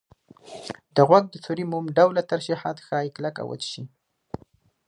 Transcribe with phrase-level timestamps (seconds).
[0.95, 3.83] د غوږ د سوري موم ډوله ترشحات ښایي کلک او وچ شي.